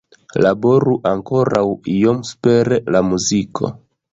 Laboru 0.43 0.95
ankoraŭ 1.09 1.63
iom 1.99 2.25
super 2.31 2.73
la 2.97 3.07
muziko. 3.11 3.75